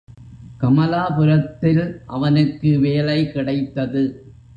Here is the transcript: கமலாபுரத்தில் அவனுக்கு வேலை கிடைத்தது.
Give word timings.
கமலாபுரத்தில் 0.61 1.83
அவனுக்கு 2.07 2.79
வேலை 2.79 3.31
கிடைத்தது. 3.31 4.03